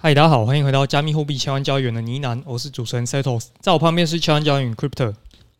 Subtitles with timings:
[0.00, 5.12] 嗨，大家好，欢迎回到加密货币千万交易员的呢喃，我是主持人 Setos，在我旁边是千万交易员 Crypto。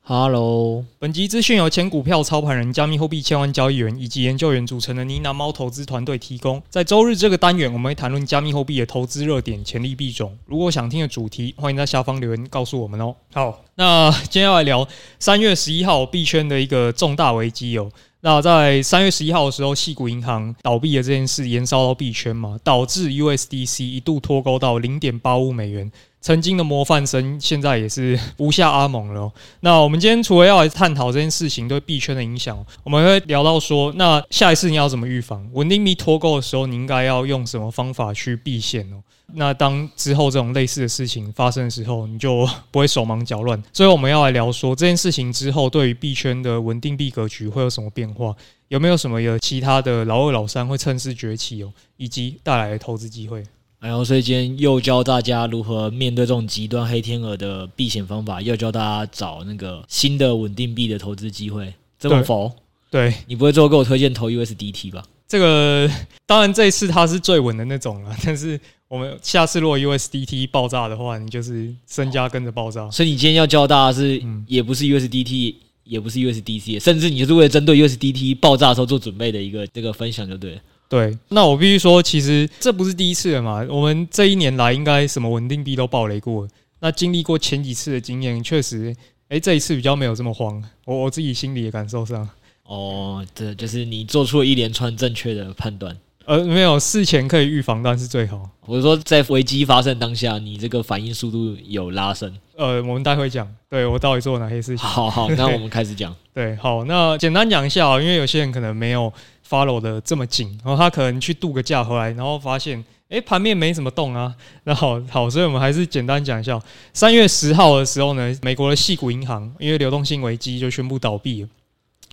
[0.02, 6.62] Hello，本集资讯由前股票操盘人、加密货币千万交易员以及研究员组成的呢喃猫投资团队提供。
[6.70, 10.38] 在周日这个单元，我们会谈论加密货币的投资热点、潜力币种。
[10.46, 13.16] 如果想听的主题，欢迎在下方留言告诉我们哦。
[13.32, 14.86] 好，那今天要来聊
[15.18, 17.90] 三月十一号币圈的一个重大危机哦。
[18.20, 29.32] 那在三月十一号的时候，矽谷银行倒闭的这件事延烧到币圈嘛，导致 USDC 一度脱钩到零点八五美元，曾经的模范生现在也是 无下阿蒙了。
[29.60, 35.48] 那我们今天除了要来探讨这件事情对币圈的影响，我们会聊到说，那下一次你要怎么预防？
[35.52, 38.98] 稳定币脱钩的时候，你应该要用什么方法去避险哦？
[39.34, 43.62] 那当之后这种类似的事情发生的时候，你就不会手忙脚乱。
[43.72, 48.34] 所以我们要来聊说这件事情之后，对于币圈的稳定币格局会有什么变化？
[48.68, 53.42] 有没有什么有其他的老二、老三会趁势崛起哦，以及带来的投资机会？
[53.80, 61.72] 然后，所以今天又教大家如何面对这种极端黑天鹅的避险方法，又教大家找那个新的稳定币的投资机会。
[61.98, 62.50] 这么否？
[62.90, 65.04] 对，你不会最后给我推荐投 USDT 吧？
[65.28, 65.88] 这个
[66.26, 68.58] 当然这一次它是最稳的那种了，但是。
[68.88, 72.90] 我们下次如果 USDT 爆炸的话，你就是身家跟着爆炸。
[72.90, 80.60] 所以你今天要教大家是，也不是 USDT，也不是 USDC，甚至你就是为了针对 USDT 爆炸的时候做准备的一个这个分享，就对了。
[80.88, 83.62] 对，那我必须说，其实这不是第一次了嘛。
[83.68, 86.48] 我们这一年来应该什么稳定币都爆雷过。
[86.80, 88.96] 那经历过前几次的经验，确实，
[89.28, 90.64] 哎，这一次比较没有这么慌。
[90.86, 92.26] 我我自己心里的感受上，
[92.62, 95.94] 哦，这就是你做出了一连串正确的判断。
[96.28, 98.38] 呃，没有，事前可以预防，当然是最好。
[98.66, 102.30] 我是说，在危机发生当下，你这个反应速度有拉升。
[102.54, 104.86] 呃，我们待会讲，对我到底做了哪些事情。
[104.86, 106.14] 好好， 那我们开始讲。
[106.34, 109.10] 对，好，那简单讲一下啊，因为有些人可能没有
[109.48, 114.34] follow 的这么紧，然后他可能去度个假回来，然后发现，诶，盘面没什么动啊。
[114.64, 116.60] 那好好，所以我们还是简单讲一下，
[116.92, 121.48] 三月十号的时候呢，美国的矽谷银行因为流动性危机就宣布倒闭了。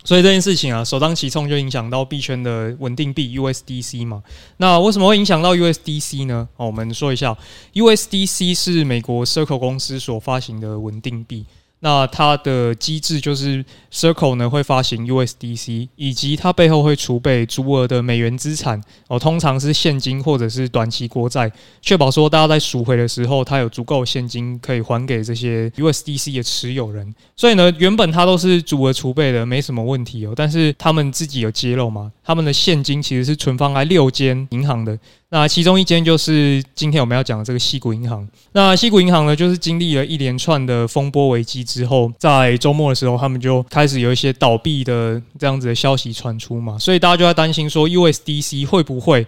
[0.06, 4.24] 所以这件事情啊，首当其冲就影响到币圈的稳定币 USDC 嘛。
[4.58, 6.48] 那为什么会影响到 USDC 呢？
[6.56, 7.36] 好，我们说一下
[7.74, 11.46] ，USDC 是美国 Circle 公司所发行的稳定币。
[11.86, 13.64] 那它的机制就是
[13.94, 21.52] Circle 呢会发行 USDC，以及它背后会储备足额的美元资产哦，通常是现金或者是短期国债，
[21.84, 27.14] 确保说大家在赎回的时候，它有足够现金可以还给这些 USDC 的持有人。
[27.36, 30.34] 所以呢，原本它都是足额储备的，没什么问题哦。
[30.36, 34.98] 但是他们自己有揭露嘛，他们的现金其实是存放在六间银行的。
[35.30, 38.28] 那其中一间就是今天我们要讲的这个矽谷银行。
[38.54, 49.28] 那矽谷银行呢，就是经历了一连串的风波危机之后，在周末的时候，他们就开始有一些倒闭的这样子的消息传出嘛，所以大家就在担心说，USDC 会不会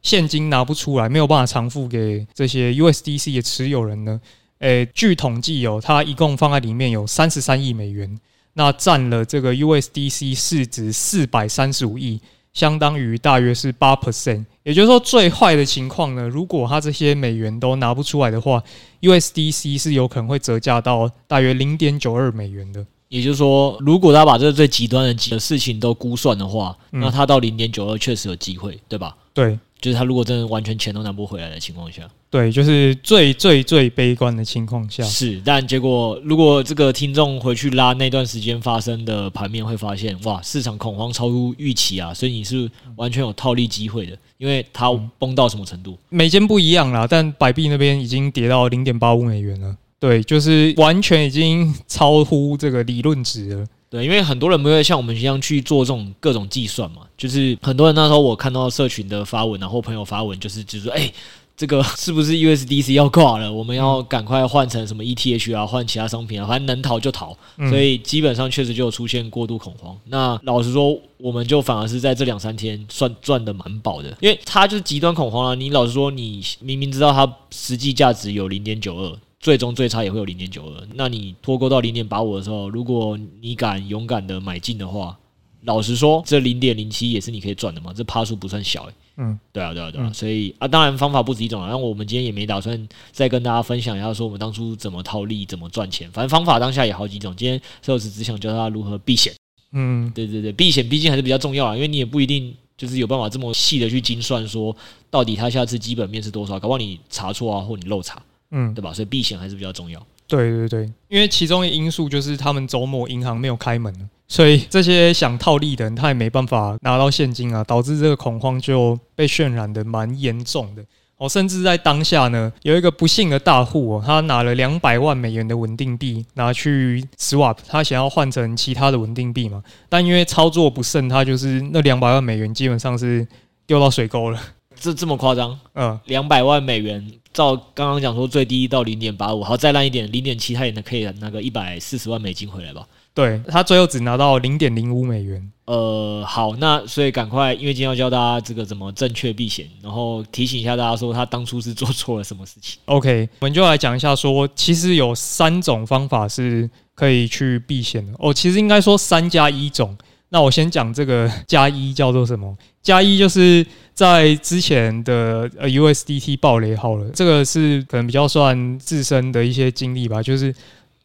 [0.00, 4.18] 现金拿不出来，没有办法偿付给这些 USDC 的持有人呢？
[4.60, 8.18] 诶，据统计哦，它一共放在里面有三十三亿美元，
[8.54, 12.20] 那占了这个 USDC 市值四百三十五亿。
[12.58, 18.60] 相当于大约是八 percent，也就是说最坏的情况呢，如果他这些美元都拿不出来的话
[19.00, 22.84] ，USDC 是有可能会折价到大约零点九二美元的。
[23.08, 29.16] 也就是说，如果他把这个最极端的几个事情都估算的话，那他到零点九二确实有机会，对吧？
[29.32, 29.56] 对。
[29.80, 35.40] 就是他如果真的完全钱都拿不回来的情况下，对，就是最最最悲观的情况下是。
[35.44, 45.96] 但结果如果这个听众回去拉那段时间发生的盘面，会发现哇，市场恐慌超出预期啊，所以你是完全有套利机会的，因为它崩到什么程度？
[46.08, 53.66] 每间不一样啦，但百币那边已经跌到零点八五美元了，对，就是完全已经超乎这个理论值了。
[53.90, 61.10] 对，因为很多人不会像我们一样去做这种各种计算嘛，就是很多人那时候我看到社群的发文，然后朋友发文，就是就是说，哎，
[61.56, 63.50] 这个 是不是 USDC 要挂了？
[63.50, 67.34] 我们要赶快换成什么 ETH 啊，换其他商品啊，反正能逃就逃。
[67.70, 69.96] 所以基本上确实就有出现过度恐慌。
[70.04, 75.54] 那老实说，我们就反而是在这两三天算赚的蛮饱的，因为它就是极端恐慌啊。
[75.54, 79.18] 你老实说，你明明知道它实际价值有零点九二。
[79.40, 85.16] 最终最差也会有零点九二，那你脱钩到零点八五的时候，如果你敢勇敢的买进的话，
[85.62, 88.92] 老实说，这零点零七也是你可以赚的嘛，这趴数不算小诶。
[89.20, 91.68] 嗯，对啊，对啊，对啊，嗯、所以啊，当然方法不止一种啊。
[91.68, 97.34] 那我们今天也没打算再跟大家分享一下说我们当初怎么套利、怎么赚钱，反正方法当下也好几种。
[97.36, 99.32] 今天 Setos 只想教大家如何避险。
[99.72, 104.74] 嗯，对对对，避险毕竟还是比较重要啊，因为你也不一定就是有办法这么细的去精算说
[105.10, 108.22] 到底它下次基本面是多少，搞不好你查错啊，或你漏查。
[108.50, 108.92] 嗯，对吧？
[108.92, 110.00] 所以避险还是比较重要。
[110.26, 120.84] 对对对，因为其中的因素就是他们周末银行没有开门，所以这些想套利的人他也没办法拿到现金啊，导致这个恐慌就被渲染的蛮严重的。
[121.16, 133.26] 哦，甚至在当下呢，有一个不幸的大户哦，他拿了两百万美元的稳定币拿去 swap，他想要换成其他的稳定币嘛，但因为操作不慎，他就是那两百万美元基本上是
[133.66, 134.40] 丢到水沟了。
[134.78, 135.58] 这这么夸张？
[135.74, 137.04] 嗯，两百万美元，
[137.38, 142.84] 照刚刚讲说最低到零点八五，好，再烂一点，零点七，他也能可以拿个一百四十万美金回来吧？
[143.14, 145.52] 对，他最后只拿到零点零五美元。
[145.66, 152.80] 呃，好，那所以赶快，因为今天要教大家这个怎么正确避险，然后提醒一下大家说他当初是做错了什么事情。
[152.86, 158.12] OK，我们就来讲一下说，其实有三种方法是可以去避险的。
[158.18, 159.96] 哦，其实应该说三加一种。
[160.30, 162.54] 那我先讲这个加一叫做什么？
[162.82, 163.66] 加一就是
[163.98, 170.54] 在之前的呃 USDT 暴雷好了，这个是可能比较算自身的一些经历吧，就是。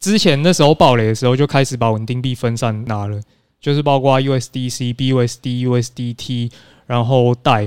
[0.00, 3.18] 之前那时候暴雷的时候，就开始把稳定币分散拿了，
[3.58, 6.50] 就是包括 USDC、BUSD、USDT，
[6.86, 7.66] 然后代，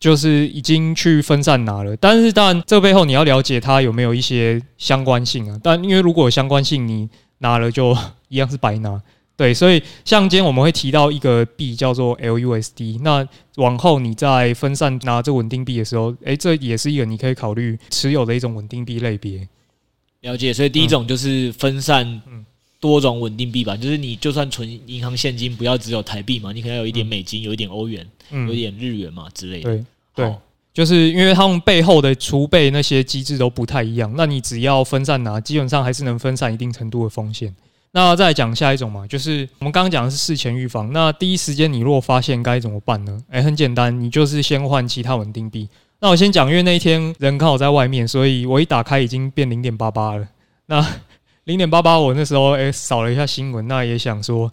[0.00, 1.96] 就是已经去分散拿了。
[1.96, 5.56] 但是当然，这背后你要了解它有没有一些相关性啊。
[5.62, 9.00] 但因为如果相关性，你拿了就一样是白拿。
[9.38, 13.24] 对，所以像今天我们会提到一个币叫做 LUSD，那
[13.54, 19.48] 往后你在分散拿这稳定币的时候，诶，这也是一个你可以考虑持有的一种稳定币类别。
[20.22, 22.20] 了解，所以第一种就是分散
[22.80, 29.70] 多种稳定币吧，就是你就算存银行现金，不要只有台币嘛，你可能有一点美金，有一点欧元，有一点日元嘛之类的。
[29.70, 29.84] 对
[30.16, 30.34] 对，
[30.74, 37.54] 就是因为他们背后的储备那些机制都不太一样，那你只要分散拿，基本上还是能分散一定程度的风险。
[37.92, 40.92] 那再来讲下一种嘛，就是我们刚刚讲的是事前预防。
[40.92, 43.22] 那第一时间你如果发现该怎么办呢？
[43.30, 45.68] 诶，很简单，你就是先换其他稳定币。
[46.00, 50.28] 那我先讲，因为那一天人刚好在外面，所以我一打开已经变零点八八了。
[50.66, 50.86] 那
[51.44, 54.52] 零点八八，我那时候诶扫了一下新闻，那也想说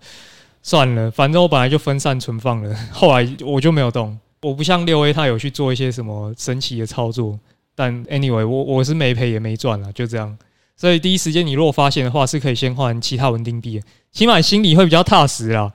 [0.64, 4.18] 算了，反正我本来就分散存放了， 后来我就没有动。
[4.42, 7.38] 我不像六 A，他有去做一些什么神奇的操作，
[7.76, 10.38] 但 anyway，我我是没赔也没赚了，就这样。
[10.78, 13.82] 所以第一时间你如果发现的话，是可以先换其他稳定币，
[14.12, 15.72] 起码心里会比较踏实啦。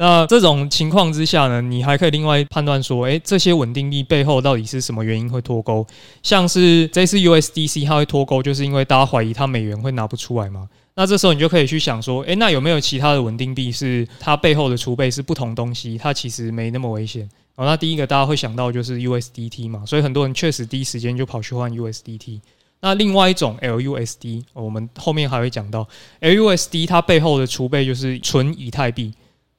[0.00, 5.84] 那这种情况之下呢，你还可以另外判断说，诶，这些稳定币背后到底是什么原因会脱钩？
[6.22, 10.68] 像是这次 USDC 它会脱钩，就是因为大家怀疑它美元会拿不出来嘛。
[10.94, 15.98] 那这时候你就可以去想说，诶，那有没有其他的稳定币是它背后的储备是不同东西？
[15.98, 17.28] 它其实没那么危险。
[17.56, 22.40] 哦，那第一个大家会想到就是 USDT 嘛，所以很多人确实第一时间就跑去换 USDT。
[22.80, 25.88] 那另外一种 LUSD，我们后面还会讲到
[26.20, 29.12] LUSD 它背后的储备就是纯以太币。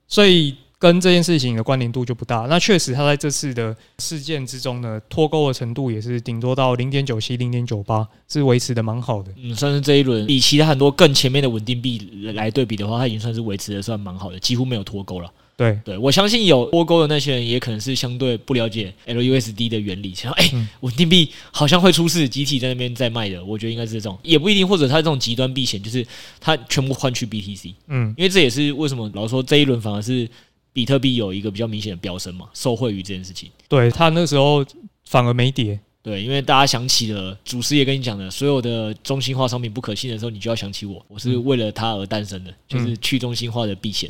[0.08, 2.48] 所以跟这件事情的关联度就不大。
[2.50, 9.30] 那确实，它在这次的事件之中呢，脱钩的程度也是顶多到零点九七、零点九八，是维持的蛮好的。
[9.36, 15.30] 嗯，算是这一轮比其他很多更前面的稳定币来对比的话，它已经算是维持的算蛮好的，几乎没有脱钩了。
[15.60, 15.78] 对。
[15.84, 26.06] 对，我相信有脱钩的那些人，也可能是相对不了解 LUSD 的原理，想说哎，稳定币好像会出事，集体在那边在卖的，我觉得应该是这种，也不一定，或者他这种极端避险，就是
[26.40, 30.30] 他全部换去 BTC，嗯，因为这也是为什么老说这一轮反而是
[30.72, 33.50] 比特币有一个比较明显的飙升嘛，受惠于这件事情。
[33.68, 34.66] 对，他那时候
[35.06, 44.10] 反而没跌，对，因为大家想起了祖师爷跟你讲的，所有的中心化商品不可信的时候，你就要想起我，我是为了它而诞生的，就是去中心化的避险。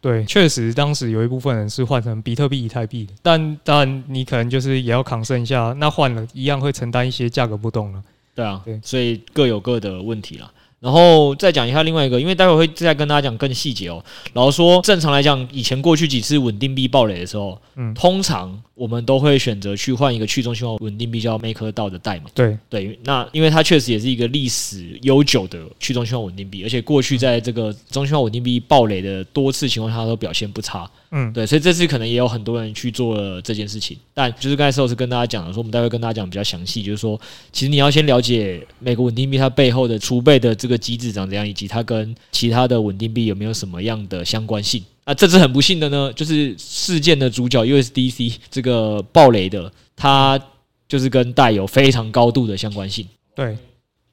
[0.00, 8.02] 对，确实当时有一部分人是换成比特币、以太币的，但当然你可能就是也要扛胜一下，那换了一样会承担一些价格波动了。
[8.34, 10.50] 对啊，对，所以各有各的问题啦。
[10.80, 14.02] 然后再讲一下另外一个，因为待会会再跟大家讲更细节哦。
[14.32, 22.24] 然后说正常来讲，以前过去几次稳定币暴雷的时候，嗯，通常我们都会选择去换一个去中心化稳定币，叫 MakerDAO 的代码。
[22.34, 30.90] 对对，那因为它确实也是一个历史悠久的去中心化稳定币，而且过去在这个中心化稳定币暴雷的多次情况下，它都表现不差。
[31.12, 37.20] 嗯，对，所以这次可能也有很多人去做了这件事情，但就是刚才时候是跟大家讲的，说我们待会跟大家讲比较详细，就是说，
[37.52, 44.84] 其实你要先了解每个稳定币它背后的储备的这个机制长怎样，以及它跟其他的稳定币有没有什么样的相关性。
[45.04, 50.40] 那这次很不幸的呢，就是事件的主角 USDC 这个暴雷的，它
[50.88, 53.04] 就是跟带有非常高度的相关性。
[53.34, 53.56] 对。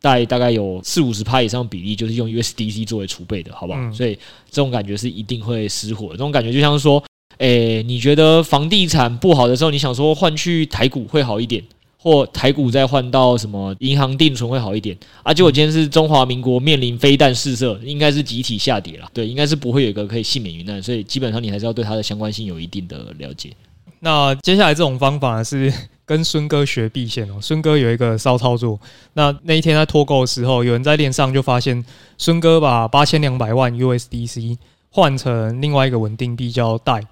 [0.02, 3.80] 代大概有四五十趴以上比例，就是用 USDC 作为储备的，好不好？
[3.80, 4.16] 嗯、所以
[4.50, 6.14] 这种感觉是一定会失火的。
[6.14, 7.04] 这种感觉就像是说，
[7.40, 11.64] 诶、欸，你觉得房地产不好的时候，你想说换去台股会好一点，
[11.98, 15.34] 或台股再换到什么银行定存会好一点啊？
[15.34, 19.08] 结果今天是中华民国面临飞弹试射，应该是集体下跌了。
[19.14, 23.52] 对，应该是不会有一个可以幸免于难，所以基本上你还是要对它的相关性有一定的了解。
[24.00, 25.74] 那接下来这种方法是
[26.08, 27.36] 跟孙哥学避险哦。
[27.42, 28.80] 孙哥有一个骚操作，
[29.14, 31.86] 那那一天在脱钩的时候，有人在链上就发现
[32.18, 34.58] 孙哥把八千两百万 USDC
[34.90, 37.04] 换成另外一个稳定币叫代，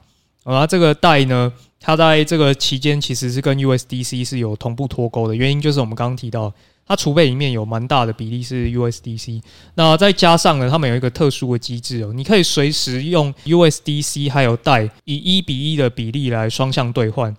[0.45, 6.51] 啊，这个代呢，它在这个期间其实是跟 USDC 是有同步脱钩的，原因就是我们刚刚提到，
[6.87, 9.41] 它储备里面有蛮大的比例是 USDC。
[9.75, 17.35] 那再加上呢，他们有一个特殊的机制哦，你可以随时用 USDC 还有代以一比一的比例来双向兑换。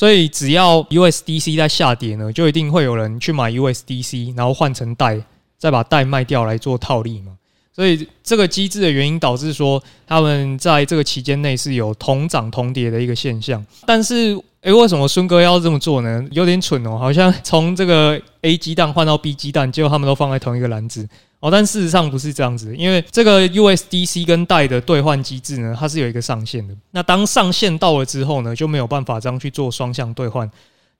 [0.00, 5.22] 所以只要 USDC 在下跌呢，就一定会有人去买 USDC，然后换成贷，
[5.58, 7.36] 再把贷卖掉来做套利嘛。
[7.80, 13.64] 所以这个机制的原因导致说，他们在这个期间内是有同涨同跌的一个现象。
[13.86, 16.22] 但是，诶，为什么孙哥要这么做呢？
[16.30, 21.08] 有点蠢哦，好像从这个 A 鸡蛋换到 B 鸡蛋，结果他们都放在同一个篮子
[21.38, 21.50] 哦。
[21.50, 26.74] 但事实上不是这样子，因为这个 USDC 跟代的兑换机制呢，它是有一个上限的。
[26.90, 30.50] 那当上限到了之后呢，就没有办法这样去做双向兑换。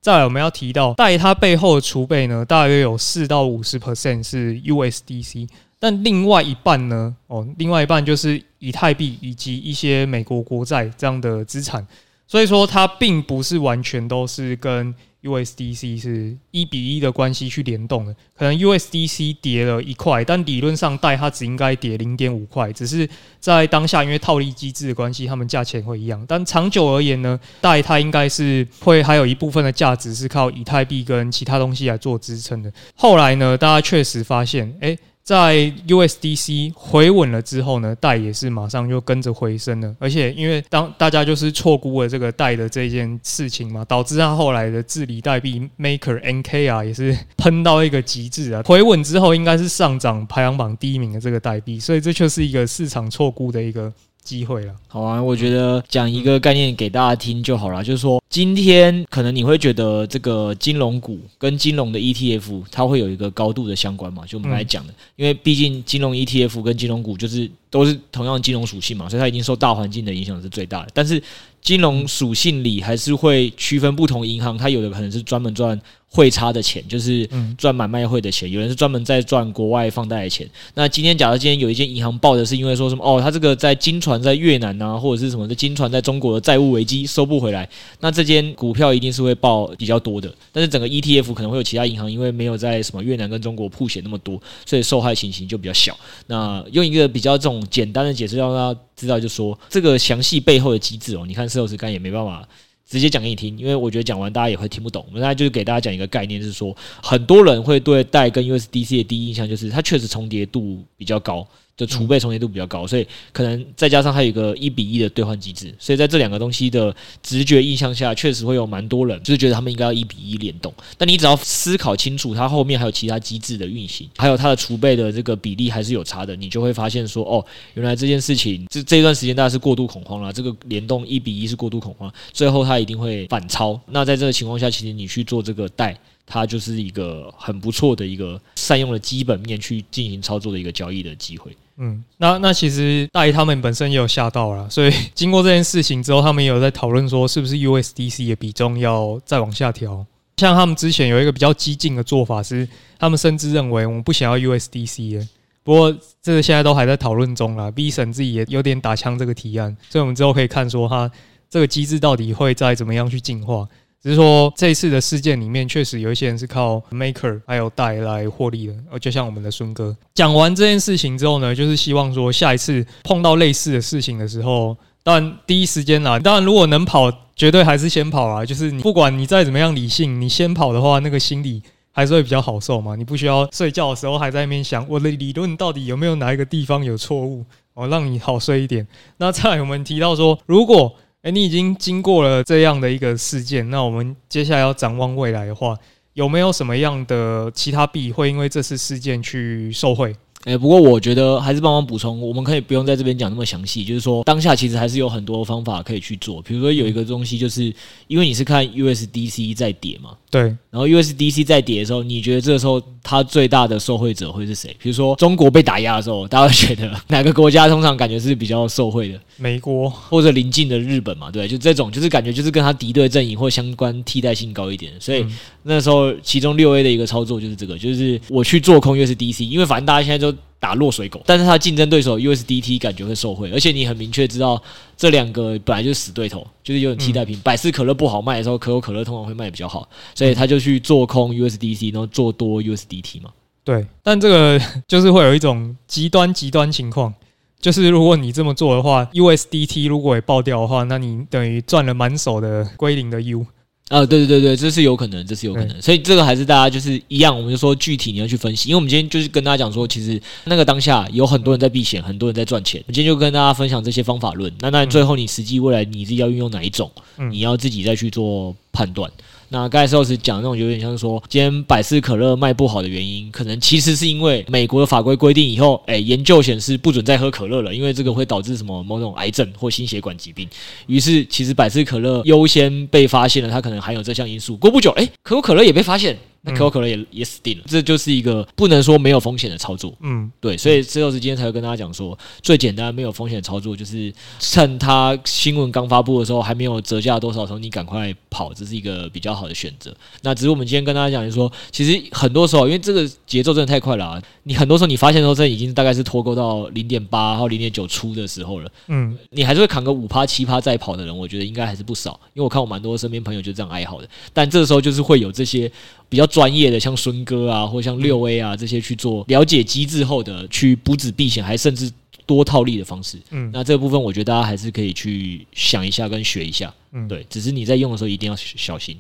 [0.01, 5.47] 再来，我们要提到代它背后的储备呢，大约有四到五十 percent 是 USDC。
[5.81, 7.17] 但另外一半呢？
[7.27, 11.85] 哦，另外一半就是以太币以及一些美国国债这样的资产，
[12.29, 18.15] 所以说它并不是完全都是跟 USDC 是一比一的关系去联动的。
[18.35, 23.09] 可能 USDC 跌了一块，但理论上代它只应该跌零点五块，只是
[23.39, 26.25] 在当下因为套利机制的关系，它们价钱会一样。
[26.27, 32.73] 但长久而言呢，代它应该是会还有一部分的价值是靠以太币跟其他东西来做支撑的。
[32.95, 34.99] 后来呢，大家确实发现，诶、
[35.31, 53.93] 在 USDC 回稳了之后呢，贷也是马上就跟着回升了，而且因为当大家就是错估了这个贷的这件事情嘛，导致他后来的治理代币 Maker NK 啊也是喷到一个极致啊，回稳之后应该是上涨排行榜第一名的这个代币，所以这就是一个市场错估的一个
[54.23, 54.75] 机会了。
[54.89, 58.21] 好啊，我觉得讲一个概念给大家听就好了，就是说。
[58.31, 64.25] 今天可能你会觉得这个金融股跟金融的 ETF 它会有一个高度的相关嘛？
[64.25, 70.89] 就我们来讲的，因为毕竟金融 ETF 跟金融股就是都是同样的金融属性嘛，所以它已经受大环境的影响是最大的。
[70.93, 71.23] 但是
[71.63, 80.49] 金融属性里还是会区分不同银行，它有的可能是专门赚汇差的钱，就是赚买卖汇的钱；有人是专门在赚国外放贷的钱。
[80.75, 87.69] 那今天假如今天有一间银行报的是因为说什么哦，它这个在金船在越南啊，或者是什么的金船在中国的债务危机收不回来，
[88.01, 95.97] 那这间股票一定是会报比较多的，但是整个 ETF 可能会有其他银行，因为没有在什么越南跟中国铺险那么多，所以受害情形就比较小。
[96.27, 102.49] 那用一个比较这种简单的解释让大家知道，就说这个详细背后的机制哦，你看社长刚也没办法
[102.89, 105.05] 直接讲给你听，因为我觉得讲完大家也会听不懂。
[105.09, 111.47] 我们现在就是给大家讲一个概念，是说很多人会对代跟 USDC 的第一印象就是它确实重叠度比较高。
[111.81, 120.71] 就储备重叠度比较高，所以可能再加上它有一个一比一的兑换机制，所以在这两个东西的直觉印象下，确实会有蛮多人就是觉得他们应该要一比一联动。
[120.99, 133.81] 但你只要思考清楚，它后面还有其他机制的运行，还有它的储备的这个比例还是有差的，你就会发现说，哦，原来这件事情这这一段时间大家是过度恐慌了，这个联动一比一是过度恐慌，最后它一定会反超。
[133.87, 135.99] 那在这个情况下，其实你去做这个代。
[136.31, 141.51] 它就是一个很不错的一个善用了基本面去进行操作的一个交易的机会。
[141.79, 150.07] 嗯，那那其实大姨他们本身也有吓到了，所以经过这件事情之后，他们也有在讨论说，是不是 USDC 的比重要再往下调？
[150.37, 152.69] 像他们之前有一个比较激进的做法是，
[152.99, 155.29] 他们甚至认为我们不想要 USDC 了。
[155.63, 161.11] 不过这个现在都还在讨论中啦，B 省自己也有点打枪这个提案，所以我们之后可以看说它
[161.49, 163.67] 这个机制到底会再怎么样去进化。
[164.03, 169.95] 只是说这一次的事件里面，确实有一些人是靠 maker 还有代来获利的，呃，就像我们的孙哥。
[170.15, 178.45] 讲完这件事情之后呢，就是希望说下一次碰到类似的事情的时候，当然第一时间啦，当然如果能跑，绝对还是先跑啊。
[178.45, 182.97] 就是你不管你再怎么样理性，你先跑的话，那个心理还是会比较好受嘛。
[182.97, 188.89] 你不需要睡觉的时候还在那边想我的理论到底有没有哪一个地方有错误，哦，让你好睡一点。
[189.19, 195.77] 那再来我们提到说，如果哎、你已经经过了这样的一个事件，那我们接下来要展望未来的话，
[196.15, 200.17] 有没有什么样的其他币会因为这次事件去受惠？
[200.45, 200.53] 惠？
[200.53, 203.85] 诶，不过我觉得还是帮忙补充，我们可以不用在这边讲那么详细。
[203.85, 206.41] 就是说，当下其实还是有很多方法可以去做。
[206.41, 207.73] 比如说，有一个东西，就是
[208.07, 210.43] 因为你是看 USDC 在跌嘛，对。
[210.71, 214.75] 然后 USDC 在跌的时候，你觉得这个时候它最大的受惠者会是谁？
[214.81, 219.21] 比如说中国被打压的时候，大家会觉得哪个国家通常感觉是比较受惠的？
[219.37, 221.31] 美国或者邻近的日本嘛？
[221.31, 224.91] 对，就这种，就是感觉就是跟他敌对阵营或相关替代性高一点。
[224.99, 225.27] 所以
[225.65, 230.30] 那时候其中六 A 的一个操作就是这个，就是我去做空 USDC，因为反正大家现在都。
[230.59, 234.63] 打落水狗，但是他竞争对手 USDT 感觉会受惠，而且你很明确知道
[234.97, 237.41] 这两个本来就是死对头，就是有点替代品。
[237.41, 243.31] 百事可乐不好卖的时候，可口可乐通常会卖比较好，所以他就去做空 USDC，然后做多 USDT 嘛。
[243.65, 247.15] 对，但这个 就是会有一种极端极端情况，
[247.61, 253.47] 就是如果你这么做的话，USDT 如果也爆掉的话，那你等于赚了满手的归零的 U。
[253.91, 266.89] 啊，对对对对，这是有可能，这是有可能，所以这个还是大家就是一样，我们就说具体你要去分析，因为我们今天就是跟大家讲说，其实那个当下有很多人在避险，很多人在赚钱，我今天就跟大家分享这些方法论，那那最后你实际未来你自己要运用哪一种，
[267.33, 269.11] 你要自己再去做判断。
[269.53, 280.49] 那刚才时候是讲那种有点像说，今天百事可乐卖不好的原因，可能其实是因为美国的法规规定以后，哎，研究显示不准再喝可乐了，因为这个会导致什么某种癌症或心血管疾病。
[280.87, 284.57] 于是其实百事可乐优先被发现了，它可能含有这项因素。
[284.57, 286.17] 过不久，哎，可口可乐也被发现。
[286.43, 289.93] 那可口可乐也也死定了，这就是一个不能说没有风险的操作。
[290.01, 299.95] 嗯，对，所以最后是今天才会跟大家讲说，最简单没有风险的操作就是趁它新闻刚发布的时候还没有折价多少的时候，你赶快跑，这是一个比较好的选择。
[300.23, 308.73] 那只是我们今天跟大家讲，就是说，其实很多时候因为这个节奏真的太快了啊，你很多时候你发现说这已经大概是脱钩到零点八或零点九出的时候了。
[308.87, 314.09] 嗯，你还是会扛个五趴七趴再跑的人，我觉得应该还是不少，因为我看我蛮多身边朋友就这样哀嚎的。
[314.33, 315.71] 但这个时候就是会有这些。
[316.11, 321.91] 比较专业的，像孙哥啊，或像六 A 啊这些去做了解机制后的去补止避险，还甚至
[322.27, 323.17] 多套利的方式。
[323.31, 326.75] 嗯，那这个部分我觉得大家还是可以去想一下跟学一下。
[326.91, 328.99] 嗯，对，只是你在用的时候一定要小心。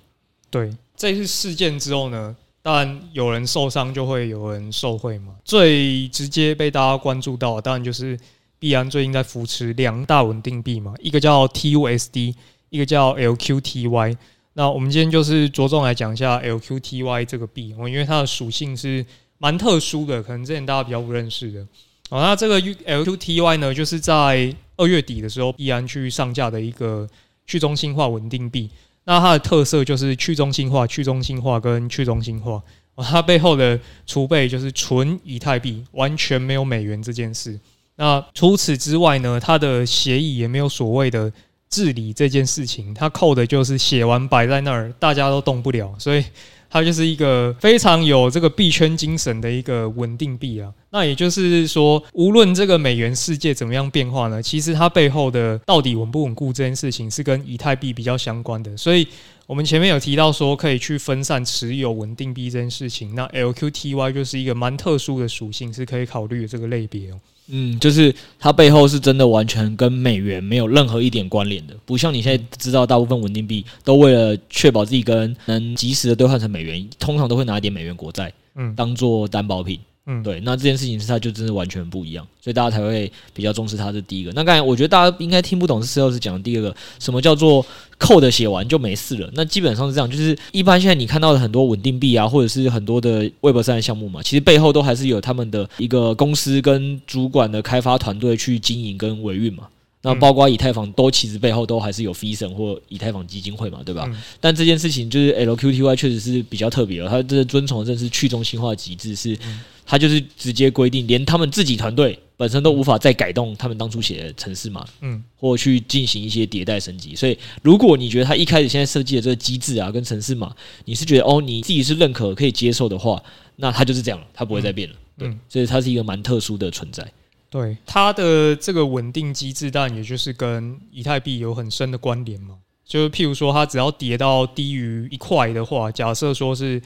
[0.50, 5.34] 对，这次事件之后呢，当然有人受伤就会有人受贿嘛。
[5.44, 8.16] 最直接被大家关注到的，当然就是
[8.60, 12.34] 币安最近在扶持两大稳定币嘛，一个叫 TUSD，
[12.68, 14.16] 一个叫 LQTY。
[14.54, 19.06] 那我们今天就是着重来讲一下 LQTY 这个币哦，因为它的属性是
[19.38, 21.64] 蛮特殊的，可能之前大家比较不认识的。
[22.10, 27.08] 好，那这个 LQTY 呢，就是在二月底的时候，币安去上架的一个
[27.46, 28.68] 去中心化稳定币。
[29.04, 32.60] 那它的特色就是去中心化、去中心化跟去中心化。
[32.96, 37.58] 它背后的储备就是纯以太币，完全没有美元这件事。
[37.94, 41.32] 那除此之外呢，它的协议也没有所谓的。
[41.70, 46.24] 治理这件事情，它扣的就是写完摆在那儿，大家都动不了，所以
[46.68, 50.72] 它就是一个非常有这个币圈精神的一个稳定币啊。
[50.90, 58.76] 那也就是说，无论这个美元世界怎么样变化呢，其实它背后的到底稳不稳固这件事情是跟以太币比较相关的。
[58.76, 59.06] 所以
[59.50, 67.20] 我们前面有提到说可以去分散持有稳定币这件事情，那 LQTY 就是一个蛮特殊的属性，是可以考虑的这个类别哦。
[67.48, 79.74] 嗯，就是它背后是真的完全跟美元没有任何一点关联的，不像你现在知道大部分稳定币都为了确保自己跟能及时的兑换成美元，通常都会拿一点美元国债，嗯，当做担保品。
[79.74, 79.89] 嗯，
[80.22, 83.92] 对，那这件事情是他就真的完全不一样，所以大家才会比较重视他。
[83.92, 84.32] 这第一个。
[84.32, 87.64] 那刚才我觉得大家应该听不懂是石老师讲的第二个，什么叫做
[87.98, 89.30] 扣的写完就没事了？
[89.34, 99.64] 那基本上是这样，就是一般现在你看到的很多稳定币啊，或者是很多的 Web 三的项目嘛，其实背后都还是有他们的一个公司跟主管的开发团队去经营跟维运嘛。
[100.02, 104.04] 那包括以太坊都其实背后都还是有 Fison 或以太坊基金会嘛，对吧？
[104.08, 109.38] 嗯、但这件事情就是 LQTY 确实是比较特别了，它这遵从的是去中心化机制，是
[109.84, 117.14] 它就是直接规定，连他们自己团队本身都无法再改动他们当初写的程式码，嗯，或去进行一些迭代升级。
[117.14, 120.54] 所以，如果你觉得他一开始现在设计的这个机制啊，跟程式码，
[120.86, 123.22] 你是觉得哦你自己是认可可以接受的话，
[123.56, 124.94] 那它就是这样了，它不会再变了。
[125.18, 127.06] 对，所以它是一个蛮特殊的存在。
[127.50, 132.56] 对它的这个稳定机制，但也就是跟以太币有很深的关联嘛。
[132.84, 136.80] 就是譬如说，它只要跌到低于一块的话，假设说是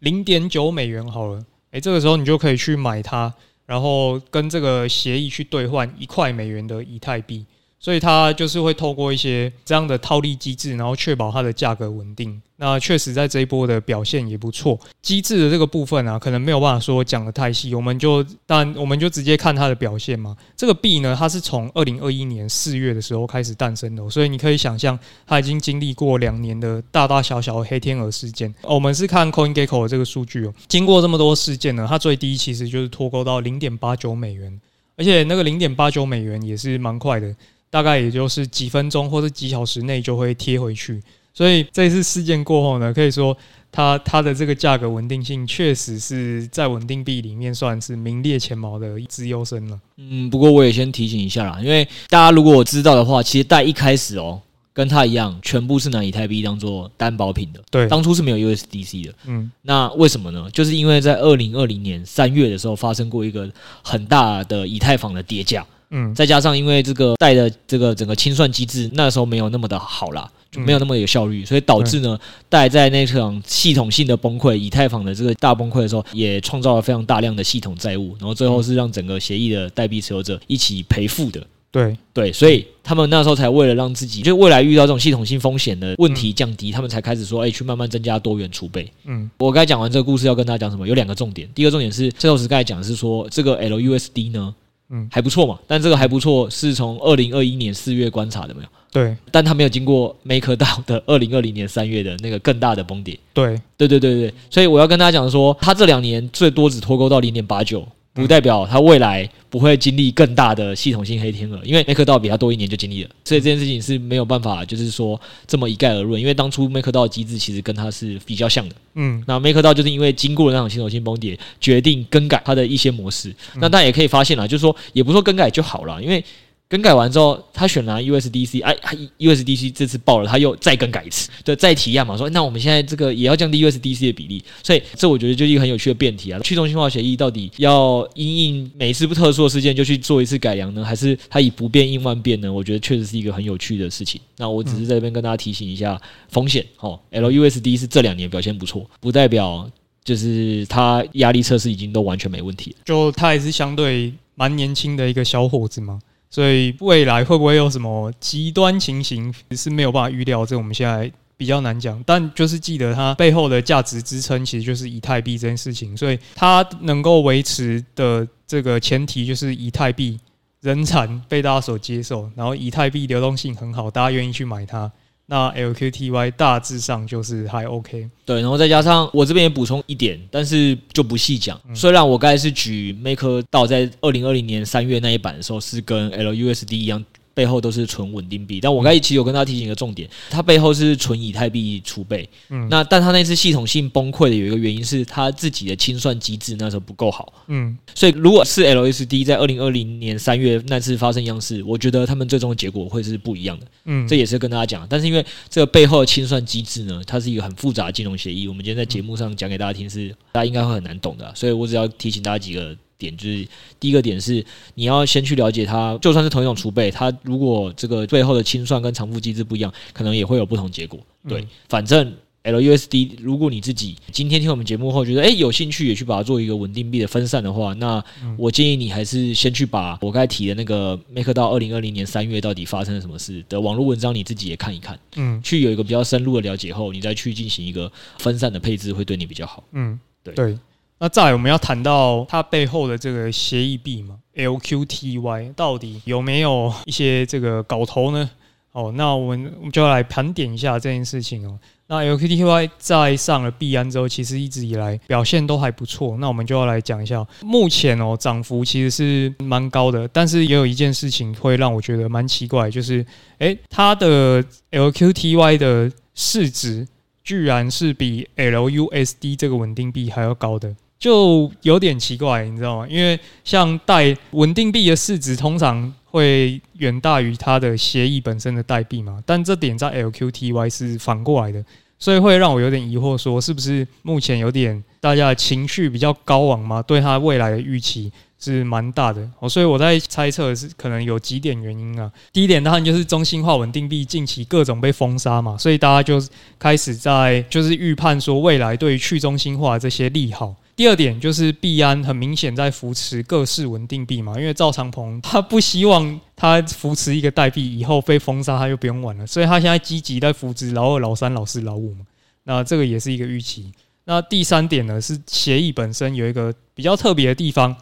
[0.00, 3.32] 零点九美元好了，诶，这个时候你就可以去买它，
[3.64, 7.46] 然后跟这个协议去兑换一块美元的以太币。
[7.80, 12.40] 所以它就是会透过一些这样的套利机制，然后确保它的价格稳定。
[12.60, 14.76] 那确实在这一波的表现也不错。
[15.00, 20.36] 机制的这个部分啊，可能没有办法说讲得太细，我们就但我们就直接看它的表现嘛。
[20.56, 28.52] 这个币呢，它是从二零二一年四月的时候开始诞生的，所以你可以想象它已经经历过两年的大大小小的黑天鹅事件。
[28.62, 34.60] 我们是看 CoinGecko 的这个数据哦，经过这么多事件呢，它最低其实就是脱钩到零点八九美元，
[34.96, 37.32] 而且那个零点八九美元也是蛮快的。
[37.70, 41.02] 大概也就是几分钟或者几小时内就会贴回去，
[41.34, 43.36] 所以这次事件过后呢，可以说
[43.70, 49.78] 它它的这个价格稳定性确实是在稳定币里面算是名列前茅的资优生了。
[49.98, 54.40] 嗯，不过我也先提醒一下啦，因为大家如果我知道的话，其实在一开始哦，
[54.72, 57.60] 跟它一样，全部是拿以太币当做担保品的。
[57.70, 59.14] 对，当初是没有 USDC 的。
[59.26, 60.48] 嗯，那为什么呢？
[60.52, 63.50] 就是因为在二零二零年三月的时候发生过一个
[63.82, 65.66] 很大的以太坊的跌价。
[65.90, 81.46] 嗯，再加上因为这个贷的这个整个清算机制那时候没有那么的好啦，就没有那么有效率，所以导致呢，贷在那场系统性的崩溃，以太坊的这个大崩溃的时候，也创造了非常大量的系统债务，然后最后是让整个协议的代币持有者一起赔付的。
[81.70, 88.90] 对对，所以他们那时候才为了让自己就未来遇到这种系统性风险的问题降低，他们才开始说，哎，去慢慢增加多元储备。
[89.04, 90.88] 嗯，我刚才讲完这个故事，要跟大家讲什么？
[90.88, 91.46] 有两个重点。
[91.54, 94.54] 第一个重点是，这头是刚才讲的是说，这个 LUSD 呢。
[94.90, 98.68] 嗯，还不错嘛，但这个还不错，是从二零二一年四月观察的没有？
[98.90, 103.18] 对，但它没有经过 MakerDAO 的二零二零年三月的那个更大的崩跌。
[103.34, 107.86] 对，对对对对，所以我要跟大家讲说，它这两年最多只脱钩到零点八九。
[108.18, 116.20] 不代表他未来不会经历更大的系统性黑天鹅，因为 MakerDAO 比他多一年就经历了，所以这件事情是没有办法，就是说这么一概而论。
[116.20, 123.32] 因为当初 MakerDAO 机制其实跟他是比较像的，嗯，那 MakerDAO 就是因为经过了那场系统性崩跌，决定更改它的一些模式。
[123.54, 126.24] 那大家也可以发现了，就是说也不说更改就好了，因为。
[126.68, 128.76] 更改完之后，他选了 USDC，哎
[129.18, 136.38] ，USDC 这次爆了，他又再更改一次，对，再提案嘛，说那我们现在这个也要降低 USDC 的比例，所以这我觉得就是一个很有趣的辩题啊。
[136.40, 142.52] 去中心化协议到底要因应每一次不特殊的事件就去做一次改良呢，还是它以不变应万变呢？
[142.52, 144.20] 我觉得确实是一个很有趣的事情。
[144.36, 146.62] 那我只是在这边跟大家提醒一下风险。
[146.80, 149.66] 哦，LUSD 是这两年表现不错，不代表
[150.04, 152.76] 就是它压力测试已经都完全没问题了。
[152.84, 155.98] 就它也是相对蛮年轻的一个小伙子嘛。
[156.30, 162.02] 所以未来会不会有什么极端情形是没有办法预料，这我们现在比较难讲。
[162.04, 170.18] 但就是记得它背后的价值支撑其实就是以太币这件事情，所以它能够维持的这个前提就是以太币
[170.60, 174.90] 人产被大家所接受，然后以太币流动性很好，大家愿意去买它。
[175.30, 181.60] 那 LQTY 大致上就是还 OK，对，然后再加上我这边也补充一点，但是就不细讲。
[181.68, 187.04] 嗯、虽然我刚才是举 MakerDAO 在二零二零年三月那一版的时候是跟 LUSD 一样。
[187.38, 192.28] 背后都是纯稳定币，但我刚才其实有跟大家提醒一个重点，它背后是纯以太币储备。
[192.48, 197.32] 嗯，那但它那次系统性崩溃的有一个原因是它自己的清算机制那时候不够好。
[197.46, 203.66] 嗯，所以如果是 LSD 在二零二零年三月那次发生一样事，我觉得他们最终的结果会是不一样的。
[203.84, 212.76] 嗯，这也是跟大家讲，但是因为这个背后的清算机制呢，它是一个很复杂的金融协议，我们今天在节目上讲给大家听是大家应该会很难懂的啊，所以我只要提醒大家几个。
[212.98, 213.46] 点就是
[213.78, 220.98] 第一个点是你要先去了解它，就算是同一种储备，它如果这个最后的清算跟偿付机制不一样，可能也会有不同结果。
[221.28, 228.02] 对，嗯、反正 LUSD，如果你自己今天听我们节目后觉得诶有兴趣也去把它做一个稳定币的分散的话，那
[228.36, 239.62] 我建议你还是先去把我刚才提的那个 MakerDAO 二零二零年三月到底发生了什么事的网络文章你自己也看一看，嗯，去有一个比较深入的了解后，你再去进行一个分散的配置会对你比较好。
[239.72, 240.58] 嗯，对对。
[241.00, 248.28] 那再我们要谈到它背后的这个协议币嘛，LQTY 到底有没有一些这个搞头呢？
[248.72, 251.58] 哦，那我们我们就要来盘点一下这件事情哦。
[251.86, 256.16] 那 LQTY 在上了币安之后，其实一直以来表现都还不错。
[256.18, 263.04] 那我们就要来讲一下，目前哦涨幅其实是蛮高的，但是也有一件事情会让我觉得蛮奇怪，就是
[263.38, 266.86] 诶，它的 LQTY 的市值
[267.24, 270.74] 居然是比 LUSD 这个稳定币还要高的。
[270.98, 272.86] 就有点奇怪，你知道吗？
[272.88, 281.64] 因为像代稳定币的市值通常会远大于它的协议本身的代币嘛，但这点在 LQTY 是反过来的，
[281.98, 286.82] 所以会让我有点疑惑，说是不是目前有点大家的情绪比较高昂嘛？
[286.82, 292.10] 对它未来的预期是蛮大的哦，所以我在猜测是可能有几点原因啊。
[292.32, 296.20] 第一点当然就是中心化稳定币近期各种被封杀嘛，所以大家就
[296.58, 300.56] 开始在就是预判说未来对于去中心化这些利好。
[300.78, 312.06] 第二点就是币安很明显在扶持各式稳定币嘛，因为赵长鹏 他不希望他扶持一个代币以后被封杀，他就不用玩了，所以他现在积极在扶持老二、老三、老四、老五嘛。
[312.44, 313.72] 那这个也是一个预期。
[314.04, 317.74] 那第三点呢，是协议本身有一个比较特别的地方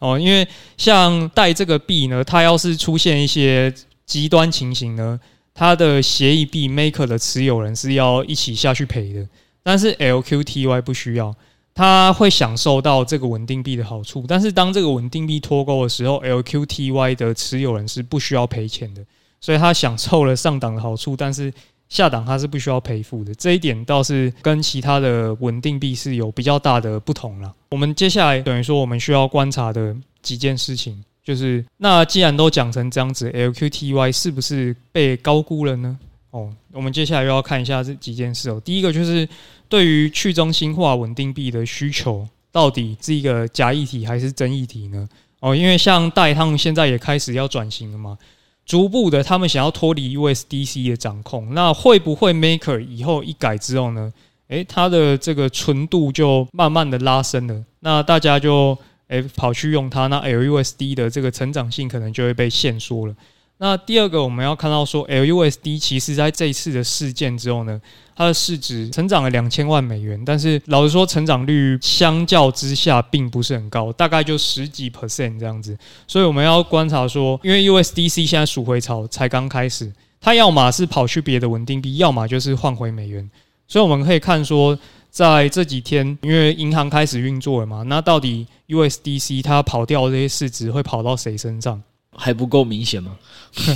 [0.00, 0.44] 哦，因为
[0.76, 3.72] 像代这个币呢，它要是出现一些
[4.04, 5.20] 极端情形呢，
[5.54, 9.28] 它的协议币 Maker 的持有人是要一起下去赔的，
[9.62, 11.32] 但是 LQTY 不需要。
[11.74, 19.02] 他会享受到这个稳定币的好处，但是当这个稳定币脱钩的时候，LQTY 的持有人是不需要赔钱的，
[19.40, 21.52] 所以他享受了上档的好处，但是
[21.88, 23.34] 下档他是不需要赔付的。
[23.34, 27.54] 这一点倒是跟其他的稳定币是有比较大的不同了。
[27.70, 35.98] 我们接下来等于说我们需要观察的几件事情，就是那既然都讲成这样子，LQTY 是不是被高估了呢？
[36.30, 38.60] 哦，我们接下来又要看一下这几件事哦。
[38.64, 39.28] 第一个就是。
[39.70, 45.08] 对于去中心化稳定币的需求，到底是一个假议题还是真议题呢？
[45.38, 48.18] 哦，因为像代他们现在也开始要转型了嘛，
[48.66, 51.54] 逐步的他们想要脱离 USDC 的掌控。
[51.54, 54.12] 那会不会 Maker 以后一改之后呢？
[54.48, 57.64] 诶，它的这个纯度就慢慢的拉升了。
[57.78, 63.14] 那大家就诶跑去用它，那 LUSD 的这个成长性可能就会被限缩了。
[63.62, 67.78] 那第二个，我们要看到说，LUSD 其实在这一次的事件之后呢，
[68.16, 75.76] 它的市值成长了两千万美元，但是老实说，成长率相较之下并不是很高，大概就十几 percent 这样子。
[76.06, 79.92] 所以我们要观察说，因为 USDC 现在赎回潮才刚开始，
[80.22, 83.30] 它要么是跑去别的稳定币，要么就是换回美元。
[83.68, 84.78] 所以我们可以看说，
[85.10, 91.82] 在这几天，因为银行开始运作了嘛，那到底 USDC 它跑掉这些市值会跑到谁身上？
[92.16, 93.16] 还不够明显吗？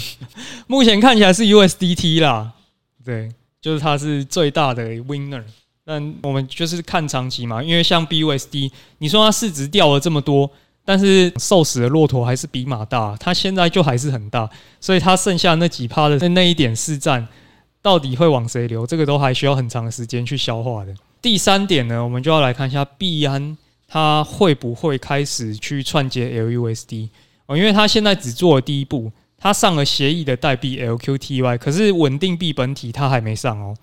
[0.66, 2.52] 目前看起来是 USDT 啦，
[3.04, 5.42] 对，就是它是最大的 winner。
[5.86, 10.50] 但我们就是看长期嘛，因为像 BUSD，你说它市值掉了这么多，
[10.82, 14.48] 但是瘦死的骆驼还是比马大，它现在就还是很大，
[14.80, 17.28] 所以它剩下那几趴的那一点市占，
[17.82, 18.86] 到底会往谁流？
[18.86, 20.94] 这个都还需要很长的时间去消化的。
[21.20, 23.54] 第三点呢，我们就要来看一下币安，
[23.86, 27.10] 它会不会开始去串接 LUSD？
[27.46, 33.74] 哦，因为他现在只做了第一步，他上了协议的代币 LQTY，可是稳定币本体他还没上哦。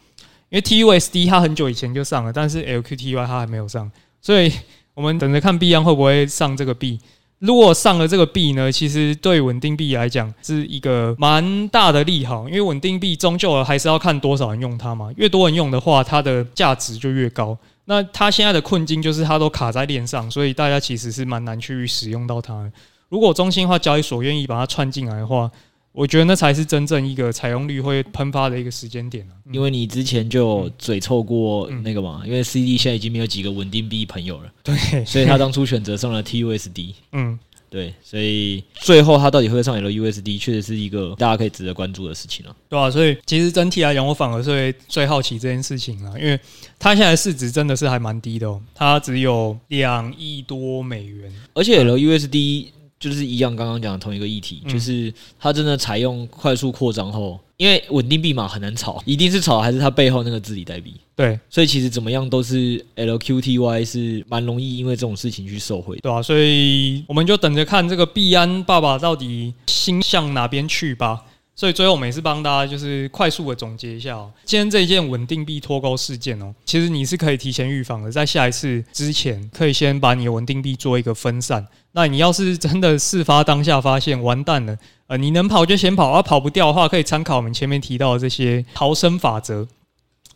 [0.49, 3.89] 因为 TUSD 他很久以前就上了，但是 LQTY 他还没有上，
[4.21, 4.51] 所以
[4.93, 6.99] 我们等着看币安会不会上这个币。
[7.39, 17.57] 如果上了这个币呢，其实对稳定币来讲是一个蛮大的利好，因为稳定币终究还是要看多少人用它嘛，越多人用的话，它的价值就越高。
[17.85, 22.71] 那它现在的困境就是它都卡在链上，所以大家其实是蛮难去使用到它。
[23.11, 25.51] 如果中心化交易所愿意把它串进来的话，
[25.91, 29.27] 我觉得那才是真正一个采用率会喷发的一个时间点。
[29.51, 36.93] 因为你之前就嘴臭过那个嘛，因为 CD 现在已经没有几个稳定币朋友了，对，所以他当初选择上了 TUSD。
[37.11, 37.37] 嗯。
[37.69, 46.37] 对，所以最后他到底会上 LUSD，确实是一个大家可以值得关注的事情了，对啊，所以其实整体来讲，我反而是会最好奇这件事情了，因为
[46.77, 52.65] 它现在市值真的是还蛮低的哦，它只有两亿多美元，而且 LUSD。
[53.01, 60.93] 就是一样，刚刚讲的同一个议题，就是它真的采用快速扩张后，因为稳定币嘛很难炒，一定是炒还是它背后那个治理代币？
[61.15, 71.23] 对，所以其实怎么样都是 LQTY 是蛮容易因为这种事情去受贿，对啊，所以我们就等着看这个币安爸爸到底心向哪边去吧。
[71.53, 74.31] 所以最后，我们也是帮大家就是快速的总结一下哦。
[74.45, 81.67] 今天这一件稳定币脱钩事件哦，其实你是可以提前预防的，在下一次之前，可以先把你的稳定币做一个分散。
[81.91, 89.67] 那你要是真的事发当下发现完蛋了，呃，你能跑就先跑，而跑不掉的话，可以参考我们前面提到的这些逃生法则。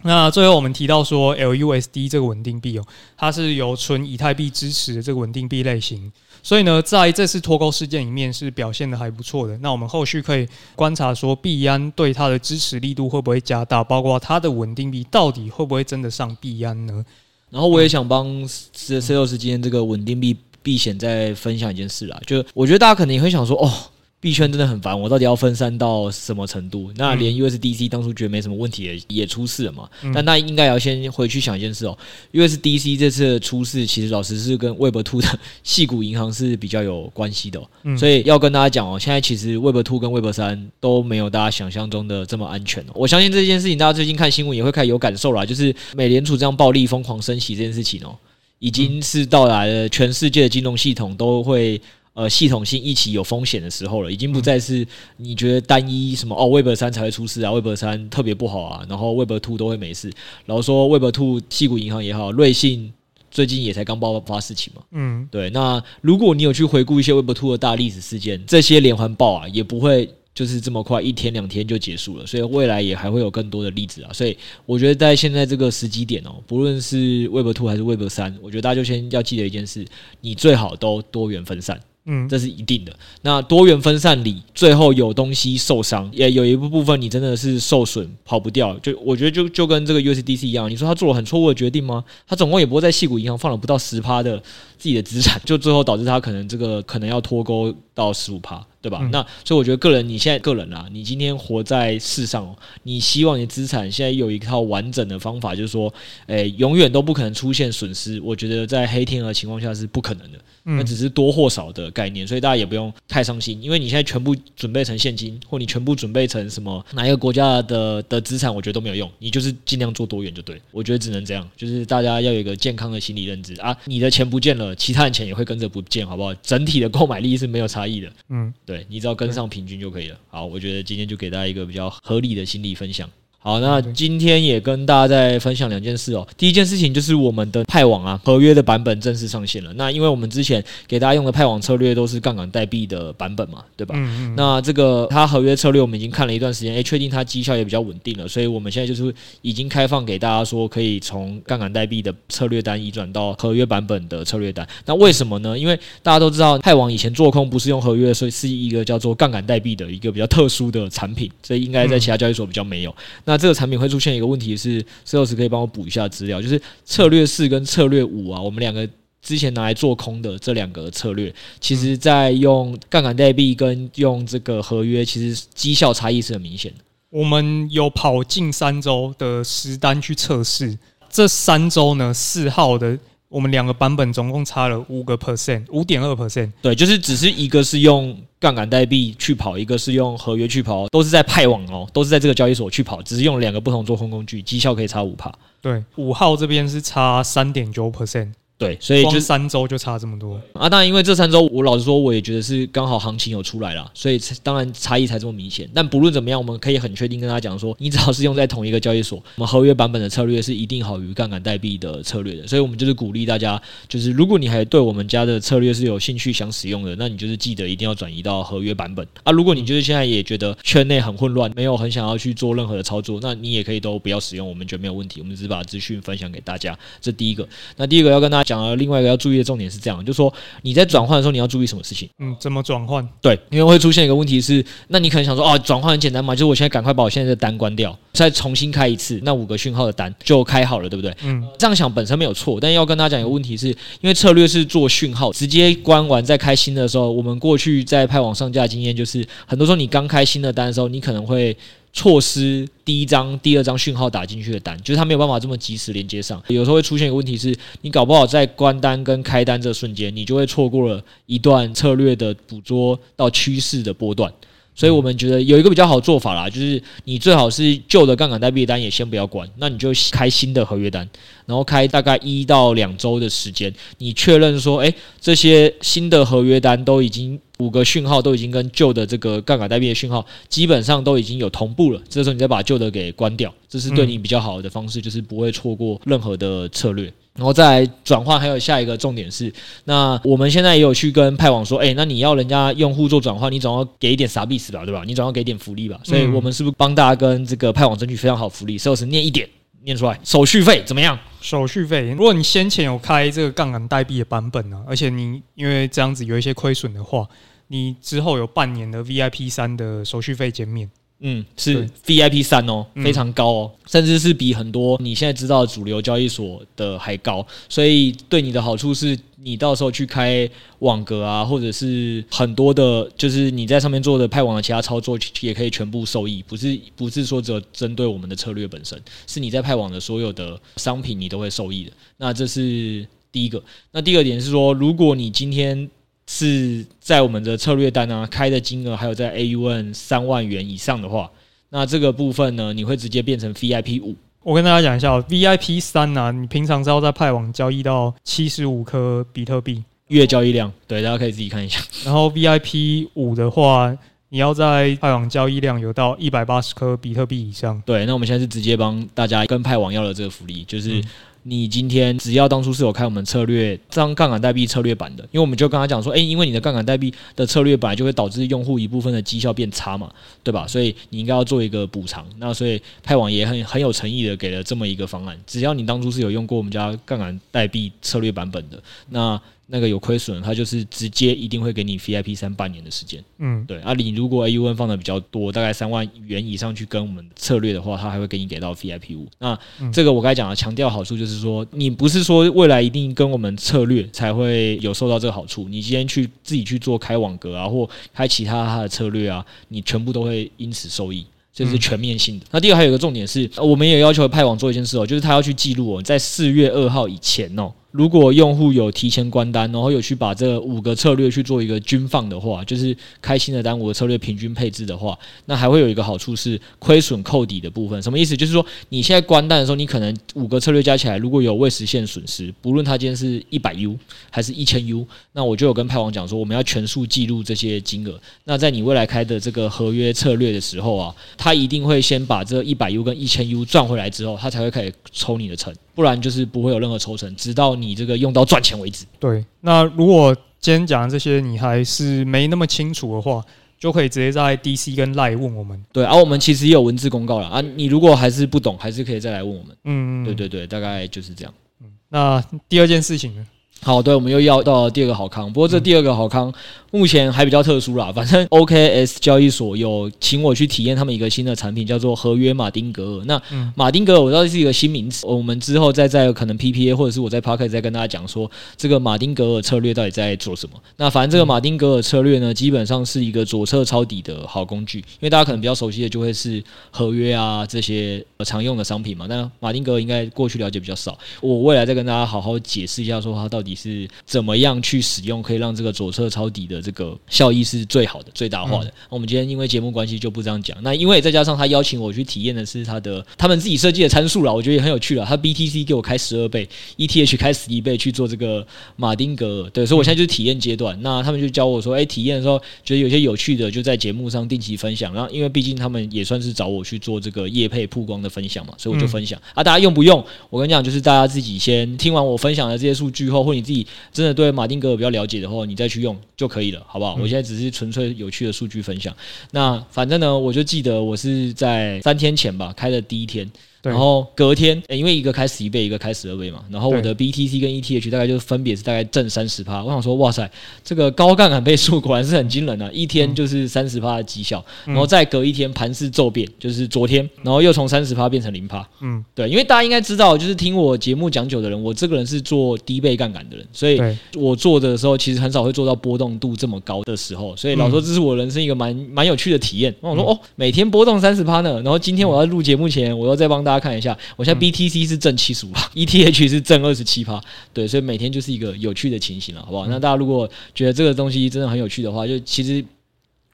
[0.07, 2.85] 那最后我们提到说，LUSD 这个稳定币哦，
[3.17, 6.11] 它是由纯以太币支持的这个稳定币类型。
[6.43, 9.57] 所以呢，在这次脱钩事件里面是表现得还不错的。
[9.57, 17.03] 那我们后续可以观察说，币安对它的支持力度会不会加大，包括它的稳定币到底会不会真的上币安呢？
[17.49, 23.73] 然后我也想帮 Celos 今天这个稳定币避险再分享一件事啦，就我觉得大家可能也会想说，哦。
[24.21, 26.91] 币圈真的很烦，我到底要分散到什么程度？
[26.95, 29.87] 那连 USDC 当初觉得没什么问题也也出事了嘛？
[30.13, 31.95] 但大家应该要先回去想一件事哦
[32.33, 35.27] ，USDC 这次的出事，其实老实是跟 Web Two 的
[35.63, 37.61] 细谷银行是比较有关系的，
[37.99, 42.83] 所以要跟大家讲哦，现在其实 Web Two 跟 Web 三都没有大家想象中的这么安全。
[42.95, 48.17] 我相信这件事情，大家最近看新闻也会开始有感受啦，就是美联储这样暴力疯狂升息这件事情哦，
[48.57, 51.79] 已经是到来了全世界的金融系统都会。
[52.15, 60.09] 呃，系统性一起有风险的时候了，已经不再是你觉得单一什么哦，Web 三才会出事啊，Web 三特别不好啊，然后 Web two 都会没事。
[60.45, 62.93] 然后说 Web two 系谷银行也好，瑞信
[63.29, 64.81] 最近也才刚爆发事情嘛。
[64.91, 65.49] 嗯，对。
[65.49, 74.13] 那如果你有去回顾一些 Web two 的大历史事件，这些连环爆啊，也不会就是这么快一天两天就结束了，所以未来也还会有更多的例子啊。
[74.13, 79.85] 所以我觉得在现在这个时机点哦，不论是 Web two 还是 Web 三，我觉得大家就先要记得一件事，
[80.21, 81.77] 你最好都多元分散。
[82.05, 82.95] 嗯，这是一定的。
[83.23, 88.77] 那多元分散里，最后有东西受伤，也有一部部分你真的是受损，跑不掉。
[88.79, 92.03] 就我觉得就，就就跟这个 USDC 一样，你说他做了很错误的决定吗？
[92.27, 94.37] 他总共也不会在细谷银行放了不到十趴的
[94.77, 98.65] 自己的资产， 就最后导致他可能这个可能要脱钩到十五趴。
[98.85, 98.99] 对吧？
[99.01, 105.91] 嗯、那所以我觉得个人，你现在个人啊，你今天活在世上，你希望你的资产现在有一套完整的方法，就是说，
[106.27, 108.21] 诶，永远都不可能出现损失。
[108.21, 120.61] 我觉得在黑天鹅情况下是不可能的，那只是多或少的概念，所以大家也不用太伤心，因为你现在全部准备成现金，或你全部准备成什么哪一个国家的的资产，我觉得都没有用，你就是尽量做多元就对。
[120.71, 126.31] 我觉得只能这样，就是大家要有一个健康的心理认知啊，你的钱不见了，其他人钱也会跟着不见，好不好？
[126.35, 128.11] 整体的购买力是没有差异的。
[128.29, 128.75] 嗯，对。
[128.75, 130.19] 对，你只要跟上平均就可以了。
[130.27, 133.09] 好，我觉得今天就给大家一个比较合理的心理分享。
[133.45, 136.27] 好，那今天也跟大家再分享两件事哦。
[136.35, 139.71] 第一件事情就是我们的派网啊，合约的版本正式上线了。
[139.73, 143.93] 那因为我们之前给大家用的派网策略都是杠杆代币的版本嘛，对吧？
[143.99, 144.33] 嗯嗯。
[144.35, 154.67] 那这个它合约策略我们已经看了一段时间，诶，确定它绩效也比较稳定了，所以我们现在就是已经开放给大家说，可以从杠杆代币的策略单移转到合约版本的策略单。
[154.87, 155.55] 那为什么呢？
[155.55, 162.95] 因为大家都知道派网以前做空不是用合约，所以是一个叫做杠杆代币的一个比较特殊的产品，所以应该在其他交易所比较没有。
[163.23, 168.87] 那那这个产品会出现一个问题是，Sales 可以帮我补一下资料，就是策略四跟策略五啊，我们两个
[169.21, 176.77] 之前拿来做空的这两个策略，其实在用杠杆代币跟用这个合约，其实绩效差异是很明显的。
[177.09, 180.77] 我们有跑近三周的实单去测试，
[181.09, 182.97] 这三周呢，四号的。
[183.35, 186.49] 我们两个版本总共差了五个 percent，五点二 percent。
[186.61, 195.29] 对，就是只是一个是用杠杆代币去跑，一个是用合约去跑，都是在派网哦，都是在这个交易所去跑，只是用两个不同做空工具，绩效可以差五趴。
[195.61, 198.31] 对，五号这边是差三点九 percent。
[198.57, 200.69] 对，所以就三周就差这么多啊！
[200.69, 205.69] 当然，因为这三周我老实说，我也觉得是刚好行情有出来了，所以当然差异才这么明显。
[205.73, 212.47] 但不论怎么样，我们可以很确定跟他讲说，你只要是用在同一个交易所，我们合约版本的策略是一定好于杠杆代币的策略的。
[212.47, 219.33] 所以我们就是鼓励大家，就是如果你还对我们家的策略是有兴趣想使用的，那你就是记得一定要转移到合约版本啊！
[219.33, 225.19] 如果你就是现在也觉得圈内很混乱，没有很想要去做任何的操作，那你也可以都不要使用，我们觉得没有问题。
[225.19, 227.45] 我们只是把资讯分享给大家，这第一个。
[227.75, 229.15] 那第一个要跟大家讲的另外一个要。
[229.25, 230.31] 注意的重点是这样，就是说
[230.61, 232.07] 你在转换的时候，你要注意什么事情？
[232.19, 233.03] 嗯，怎么转换？
[233.19, 241.11] 对，因为会出现一个问题是，那你可能想说，哦，转换很简单嘛，就是我现在赶快把我现在的单关掉，再重新开一次，那五个讯号的单就开好了，对不对？
[241.23, 251.57] 嗯，这样想本身没有错，但要跟大家讲一个问题是，因为策略是做讯号，直接关完再开新的时候，我们过去在派网上架经验就是，很多时候你刚开新的单的时候，你可能会。
[251.97, 256.43] 错失第一张、第二张讯号打进去的单，就是它没有办法这么及时连接上。
[256.49, 264.31] 有时候会出现一个问题是，你搞不好在关单跟开单这瞬间，你就会错过了一段策略的捕捉到趋势的波段。
[264.77, 271.09] 所以我们觉得有一个比较好的做法啦，就是你最好是旧的杠杆代币单也先不要管，那你就开新的合约单，
[271.45, 287.11] 然后开大概一到两周的时间，你确认说，诶，这些新的合约单都已经五个讯号都已经跟旧的这个杠杆代币的讯号基本上都已经有同步了，这时候你再把旧的给关掉，这是对你比较好的方式，就是不会错过任何的策略。
[287.35, 289.51] 然后再来转换，还有下一个重点是，
[289.83, 295.03] 那我们现在也有去跟派网说，哎，那你要人家用户做转换，你总要给一点啥币吧，对吧？
[295.05, 295.99] 你总要给点福利吧。
[296.05, 298.77] 所以我们是不是帮大家跟这个派网争取非常好福利？
[298.77, 299.49] 所以是念一点，
[299.85, 301.17] 念出来，手续费怎么样？
[301.39, 307.25] 手续费，如果你先前有开这个杠杆代币的版本呢、而且你因为这样子有一些亏损的话，
[307.67, 310.89] 你之后有半年的 VIP 三的手续费减免。
[311.19, 317.45] 嗯，是 VIP 三哦，非常高哦，嗯，甚至是比很多你现在知道的主流交易所的还高。
[317.69, 320.47] 所以对你的好处是，你到时候去开
[320.79, 326.43] 网格啊，或者是很多的，就是你在上面做的派网的其他操作，也可以全部受益。
[326.45, 331.91] 不是不是说只有针对我们的策略本身，是你在派网的所有的商品，你都会受益的。
[332.17, 333.63] 那这是第一个。
[333.91, 335.89] 那第二点是说，如果你今天
[336.27, 341.29] 是在我们的策略单啊开的金额还有在 AUN 三万元以上的话，
[341.69, 344.15] 那这个部分呢，你会直接变成 VIP 五。
[344.43, 351.79] 我跟大家讲一下，VIP 三啊，你平常是要在派网交易到七十五颗比特币月交易量，对，大家可以自己看一下。
[352.03, 353.95] 然后 VIP 五的话，
[354.35, 357.81] 你要在派网交易量有到一百八十颗比特币以上。
[357.85, 361.01] 对，那我们现在是直接帮大家跟派网要了这个福利，就是。
[361.47, 370.11] 你今天只要当初是有开我们策略这张杠杆代币策略版的，因为我们就跟他讲说，诶，因为你的杠杆代币的策略版就会导致用户一部分的绩效变差嘛，
[370.43, 370.65] 对吧？
[370.65, 372.25] 所以你应该要做一个补偿。
[372.39, 379.39] 那所以派网也很很有诚意的给了这么一个方案，只要你当初是有用过我们家杠杆代币策略版本的，那。
[379.67, 383.23] 那个有亏损，它就是直接一定会给你 VIP 三半年的时间。
[383.39, 383.79] 嗯，对。
[383.79, 389.27] 啊，你如果 AUN 放的比较多，大概三万元以上去跟我们策略的话，它还会给你给到 VIP 五。
[389.39, 389.57] 那
[389.91, 401.25] 这个我刚才讲的强调好处就是说，你不是说未来一定跟我们策略才会有受到这个好处，你今天去自己去做开网格啊，或开其他它的策略啊，你全部都会因此受益。
[401.51, 402.45] 这是全面性的。
[402.51, 407.71] 那第二个还有一个重点是，我们也要求派网做一件事哦，就是他要去记录哦，在四月二号以前哦。
[407.95, 418.01] 如果用户有提前关单，然后有去把这五个策略去做一个均放的话，就是开新的单五个策略平均配置的话，那还会有一个好处是亏损扣底的部分。
[418.03, 418.35] 什么意思？
[418.35, 423.97] 就是说你现在关单的时候，你可能五个策略加起来，如果有未实现损失，不论它今天是一百 U
[424.29, 428.19] 还是一千 U，那我就有跟派王讲说，我们要全数记录这些金额。
[428.43, 439.05] 那在你未来开的这个合约策略的时候啊，他一定会先把这一百 U 跟一千 U 赚回来之后，他才会开始抽你的成，不然就是不会有任何抽成，直到你这个用到赚钱为止。
[439.19, 443.41] 对，那如果今天讲的这些你还是没那么清楚的话，
[443.79, 445.81] 就可以直接在 DC 跟 Line 问我们。
[445.91, 449.77] 对，而、啊、我们其实也有文字公告了啊，你如果还是不懂，还是可以再来问我们。
[449.85, 451.53] 嗯，对对对，大概就是这样。
[451.81, 453.47] 嗯，那第二件事情呢？
[453.81, 456.49] 好，对，我们又要到第二个好康，不过这第二个好康。
[456.49, 456.53] 嗯
[456.95, 463.25] 目前还比较特殊啦，反正 OKS 交易所有请我去体验他们一个新的产品，叫做合约马丁格尔。
[463.25, 463.41] 那
[463.75, 470.81] 马丁格尔我知道是一个新名词，我们之后再在可能 PPA 或者是我在 Parker 再跟大家讲说这个马丁格尔策略到底在做什么。
[470.95, 479.25] 那反正这个马丁格尔策略呢，基本上是一个左侧抄底的好工具，因为大家可能比较熟悉的就会是合约啊这些常用的商品嘛。
[479.27, 486.81] 那马丁格尔应该过去了解比较少，我未来再跟大家好好解释一下，说它到底是怎么样去使用，可以让这个左侧抄底的。
[486.85, 488.85] 这个效益是最好的、最大化的。
[488.85, 490.77] 那我们今天因为节目关系就不这样讲。
[490.83, 495.25] 那因为再加上他邀请我去体验的是他的他们自己设计的参数了，我觉得也很有趣了。
[495.25, 498.65] 他 BTC 给我开十二倍，ETH 开十一倍去做这个
[498.95, 499.69] 马丁格尔。
[499.71, 500.95] 对，所以我现在就是体验阶段。
[501.01, 505.11] 那他们就教我说，哎，体验的时候觉得有些有趣的，就在节目上定期分享。
[505.11, 509.41] 然后因为毕竟他们也算是找我去做这个业配曝光的分享嘛，所以我就分享。
[509.55, 510.23] 啊，大家用不用？
[510.51, 516.83] 我跟你讲，就是大家自己先听完我分享的这些数据后，或你自己真的对马丁格尔比较了解的话，你再去用就可以了。
[516.87, 517.15] 好不好？
[517.15, 519.15] 我现在只是纯粹有趣的数据分享。
[519.51, 523.49] 那反正呢，我就记得我是在三天前吧开的第一天。
[523.91, 529.83] 然后隔天，欸，因为一个开十一倍，一个开十二倍嘛，然后我的 BTC 跟 ETH 大概就分别是大概正三十趴。
[529.83, 530.49] 我想说，哇塞，
[530.83, 532.89] 这个高杠杆倍数果然是很惊人啊！
[532.91, 538.87] 一天就是三十趴的绩效，然后再隔一天盘势骤变，就是昨天，然后又从三十趴变成零趴。
[539.01, 544.01] 嗯，对，因为大家应该知道，就是听我节目讲久的人，我这个人是做低倍杠杆的人，所以
[544.35, 547.55] 我做的时候其实很少会做到波动度这么高的时候。
[547.55, 549.93] 所以老说这是我人生一个蛮蛮有趣的体验。
[550.01, 553.74] 那我说哦，每天波动三十趴呢，然后今天我要录节目前，我要再帮大家。
[553.75, 557.41] 大家看一下，我现在 BTC 是正七十五， ETH 是正二十七趴，
[557.73, 559.85] 对，所以每天就是一个有趣的情形了，好不好？
[559.87, 562.83] 那大家如果觉得这个东西真的很有趣的话，就其实。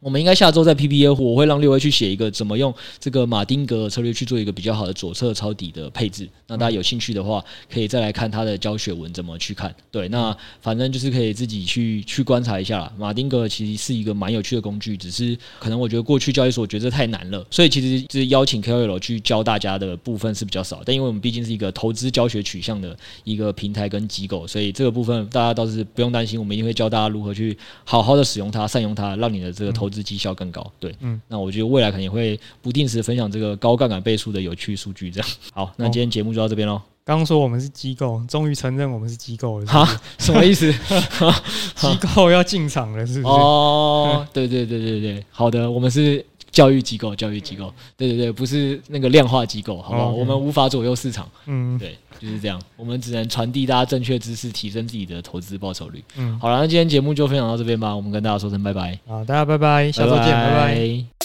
[0.02, 6.28] 我们应该下周在 PPA，我会让六位去写一个怎么用这个马丁格策略去做一个比较好的左侧抄底的配置。
[6.48, 9.74] 那大家有兴趣的话，可以再来看他的教学文怎么去看。
[9.92, 12.92] 对，那反正就是可以自己去去观察一下啦。
[12.98, 20.82] 马丁格尔其实是一个蛮有趣的工具，只是可能我觉得过去交易所觉得太难了，所以其实就是邀请 KOL 去教大家的部分是比较少。
[20.84, 35.30] 但因为我们毕竟是一个投资教学取向的一个平台跟机构，所以这个部分大家倒是不用担心，我们一定会教大家如何去好好的使用它、善用它，让你的这个投资绩效更高，对，嗯，那我觉得未来肯定会不定时分享这个高杠杆倍数的有趣数据，这样。
[35.54, 36.82] 好，那今天节目就到这边喽。
[37.04, 39.88] 刚刚说我们是机构，终于承认我们是机构了，哈，
[40.18, 40.72] 什么意思？
[41.76, 43.34] 机构要进场了，是不是？
[43.34, 46.26] 哦，对对对对对，好的，我们是。
[46.52, 50.20] 教育机构，教育机构，对对对，不是那个量化机构，好不好？Oh.
[50.20, 56.04] 我们无法左右市场，嗯，对，就是这样，我们只能传递大家正确知识，提升自己的投资报酬率。
[56.18, 59.00] 嗯，好了，那今天节目就分享到这边吧，我们跟大家说声拜拜。
[59.08, 60.54] 好，大家拜拜，下周见，拜拜。
[60.54, 61.21] 拜拜。